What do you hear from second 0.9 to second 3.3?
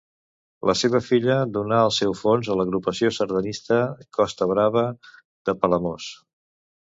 filla donà el seu fons a l'Agrupació